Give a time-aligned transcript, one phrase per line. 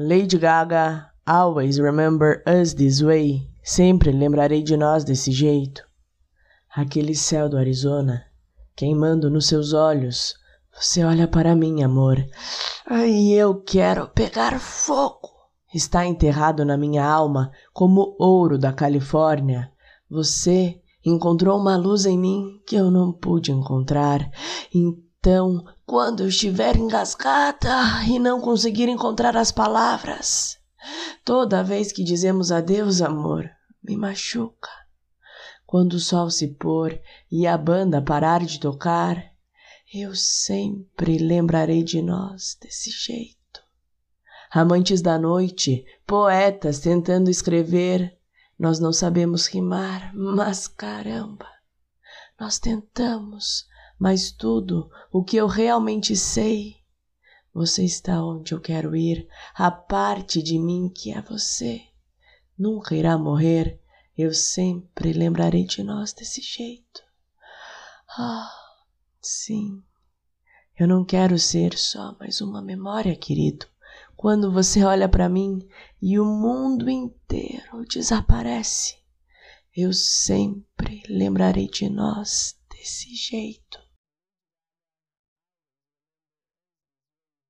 [0.00, 3.50] Lady Gaga, always remember us this way.
[3.64, 5.82] Sempre lembrarei de nós desse jeito.
[6.72, 8.24] Aquele céu do Arizona,
[8.76, 10.36] queimando nos seus olhos.
[10.72, 12.24] Você olha para mim, amor.
[12.86, 15.30] Ai, eu quero pegar fogo.
[15.74, 19.68] Está enterrado na minha alma como ouro da Califórnia.
[20.08, 24.30] Você encontrou uma luz em mim que eu não pude encontrar.
[25.20, 30.58] Então, quando eu estiver engasgada e não conseguir encontrar as palavras,
[31.24, 33.50] toda vez que dizemos adeus, amor,
[33.82, 34.70] me machuca.
[35.66, 36.98] Quando o sol se pôr
[37.30, 39.22] e a banda parar de tocar,
[39.92, 43.36] eu sempre lembrarei de nós desse jeito.
[44.50, 48.16] Amantes da noite, poetas tentando escrever,
[48.58, 51.46] nós não sabemos rimar, mas caramba,
[52.38, 53.66] nós tentamos,
[53.98, 56.76] mas tudo o que eu realmente sei,
[57.52, 61.82] você está onde eu quero ir, a parte de mim que é você.
[62.56, 63.80] Nunca irá morrer,
[64.16, 67.02] eu sempre lembrarei de nós desse jeito.
[68.16, 68.50] Ah,
[69.20, 69.82] sim,
[70.78, 73.66] eu não quero ser só mais uma memória, querido
[74.18, 75.60] quando você olha para mim
[76.02, 78.96] e o mundo inteiro desaparece,
[79.76, 83.78] eu sempre lembrarei de nós desse jeito.